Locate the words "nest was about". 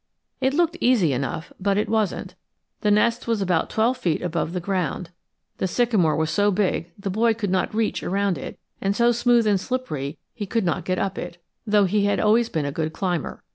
2.89-3.69